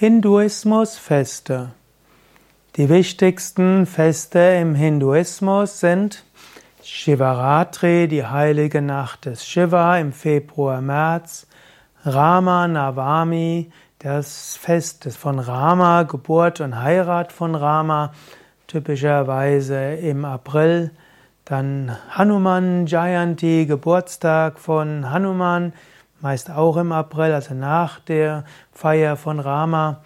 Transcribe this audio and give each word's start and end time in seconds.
Hinduismus-Feste. 0.00 1.72
Die 2.76 2.88
wichtigsten 2.88 3.84
Feste 3.84 4.38
im 4.38 4.74
Hinduismus 4.74 5.80
sind 5.80 6.24
Shivaratri, 6.82 8.08
die 8.08 8.24
heilige 8.24 8.80
Nacht 8.80 9.26
des 9.26 9.44
Shiva 9.44 9.98
im 9.98 10.14
Februar, 10.14 10.80
März, 10.80 11.46
Rama 12.02 12.66
Navami, 12.66 13.70
das 13.98 14.56
Fest 14.56 15.06
von 15.12 15.38
Rama, 15.38 16.04
Geburt 16.04 16.62
und 16.62 16.80
Heirat 16.80 17.30
von 17.30 17.54
Rama, 17.54 18.14
typischerweise 18.68 19.96
im 19.96 20.24
April, 20.24 20.92
dann 21.44 21.94
Hanuman 22.08 22.86
Jayanti, 22.86 23.66
Geburtstag 23.66 24.60
von 24.60 25.10
Hanuman, 25.10 25.74
meist 26.20 26.50
auch 26.50 26.76
im 26.76 26.92
April, 26.92 27.32
also 27.32 27.54
nach 27.54 28.00
der 28.00 28.44
Feier 28.72 29.16
von 29.16 29.40
Rama. 29.40 30.00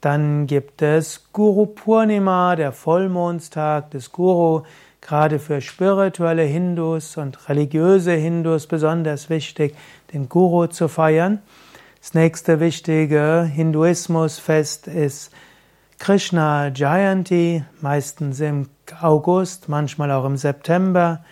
Dann 0.00 0.46
gibt 0.46 0.80
es 0.82 1.32
Guru 1.32 1.66
Purnima, 1.66 2.56
der 2.56 2.72
Vollmondstag 2.72 3.90
des 3.90 4.12
Guru, 4.12 4.62
gerade 5.00 5.38
für 5.38 5.60
spirituelle 5.60 6.42
Hindus 6.42 7.16
und 7.16 7.48
religiöse 7.48 8.12
Hindus 8.12 8.66
besonders 8.66 9.28
wichtig, 9.28 9.74
den 10.12 10.28
Guru 10.28 10.66
zu 10.66 10.88
feiern. 10.88 11.40
Das 12.00 12.14
nächste 12.14 12.60
wichtige 12.60 13.42
Hinduismusfest 13.52 14.86
ist 14.86 15.32
Krishna 15.98 16.68
Jayanti, 16.68 17.62
meistens 17.82 18.40
im 18.40 18.70
August, 19.02 19.68
manchmal 19.68 20.10
auch 20.12 20.24
im 20.24 20.38
September. 20.38 21.22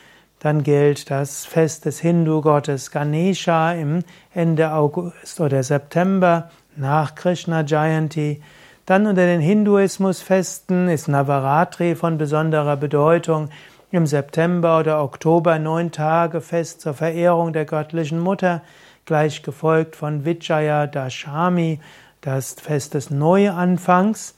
Dann 0.40 0.62
gilt 0.62 1.10
das 1.10 1.44
Fest 1.44 1.84
des 1.84 1.98
Hindu-Gottes 1.98 2.90
Ganesha 2.90 3.72
im 3.72 4.04
Ende 4.32 4.72
August 4.72 5.40
oder 5.40 5.62
September 5.62 6.50
nach 6.76 7.16
Krishna 7.16 7.62
Jayanti. 7.62 8.40
Dann 8.86 9.06
unter 9.06 9.26
den 9.26 9.40
Hinduismusfesten 9.40 10.88
ist 10.88 11.08
Navaratri 11.08 11.96
von 11.96 12.18
besonderer 12.18 12.76
Bedeutung. 12.76 13.50
Im 13.90 14.06
September 14.06 14.78
oder 14.78 15.02
Oktober 15.02 15.58
neun 15.58 15.90
Tage 15.90 16.40
Fest 16.40 16.82
zur 16.82 16.94
Verehrung 16.94 17.52
der 17.52 17.64
göttlichen 17.64 18.20
Mutter, 18.20 18.62
gleich 19.06 19.42
gefolgt 19.42 19.96
von 19.96 20.24
Vijaya 20.24 20.86
Dashami, 20.86 21.80
das 22.20 22.52
Fest 22.52 22.94
des 22.94 23.10
Neuanfangs. 23.10 24.34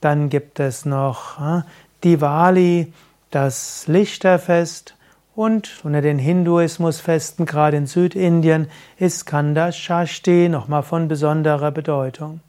Dann 0.00 0.30
gibt 0.30 0.60
es 0.60 0.84
noch 0.84 1.40
äh, 1.40 1.62
Diwali, 2.02 2.92
das 3.30 3.86
Lichterfest. 3.86 4.94
Und 5.34 5.80
unter 5.82 6.02
den 6.02 6.18
Hinduismusfesten, 6.18 7.46
gerade 7.46 7.78
in 7.78 7.86
Südindien, 7.86 8.68
ist 8.98 9.20
Skanda 9.20 9.72
Shashti 9.72 10.50
nochmal 10.50 10.82
von 10.82 11.08
besonderer 11.08 11.70
Bedeutung. 11.70 12.40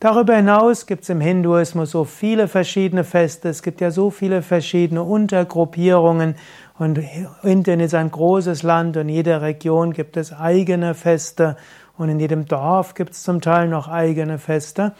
Darüber 0.00 0.34
hinaus 0.34 0.86
gibt 0.86 1.04
es 1.04 1.10
im 1.10 1.20
Hinduismus 1.20 1.92
so 1.92 2.02
viele 2.02 2.48
verschiedene 2.48 3.04
Feste, 3.04 3.48
es 3.48 3.62
gibt 3.62 3.80
ja 3.80 3.92
so 3.92 4.10
viele 4.10 4.42
verschiedene 4.42 5.04
Untergruppierungen 5.04 6.34
und 6.76 6.98
Indien 7.44 7.78
ist 7.78 7.94
ein 7.94 8.10
großes 8.10 8.64
Land 8.64 8.96
und 8.96 9.02
in 9.02 9.10
jeder 9.10 9.42
Region 9.42 9.92
gibt 9.92 10.16
es 10.16 10.32
eigene 10.32 10.94
Feste 10.94 11.56
und 11.96 12.08
in 12.08 12.18
jedem 12.18 12.46
Dorf 12.46 12.94
gibt 12.94 13.12
es 13.12 13.22
zum 13.22 13.40
Teil 13.40 13.68
noch 13.68 13.86
eigene 13.86 14.38
Feste. 14.38 14.92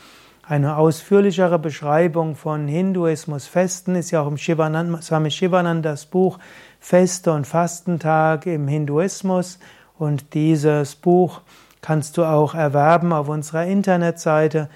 Eine 0.44 0.76
ausführlichere 0.76 1.58
Beschreibung 1.58 2.36
von 2.36 2.68
Hinduismus-Festen 2.68 3.96
ist 3.96 4.12
ja 4.12 4.22
auch 4.22 4.28
im 4.28 4.36
Shivanand, 4.36 5.02
Swami 5.02 5.32
Shivanandas 5.32 6.06
Buch 6.06 6.38
Feste 6.82 7.32
und 7.32 7.46
Fastentag 7.46 8.44
im 8.46 8.66
Hinduismus. 8.66 9.60
Und 9.96 10.34
dieses 10.34 10.96
Buch 10.96 11.42
kannst 11.80 12.18
du 12.18 12.24
auch 12.24 12.56
erwerben 12.56 13.12
auf 13.12 13.28
unserer 13.28 13.66
Internetseite. 13.66 14.68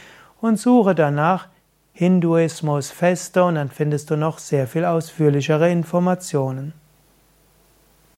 und 0.42 0.60
suche 0.60 0.96
danach 0.96 1.48
Hinduismus 1.94 2.90
Feste 2.90 3.44
und 3.44 3.54
dann 3.56 3.70
findest 3.70 4.10
du 4.10 4.18
noch 4.18 4.40
sehr 4.40 4.66
viel 4.66 4.84
ausführlichere 4.84 5.72
Informationen. 5.72 6.74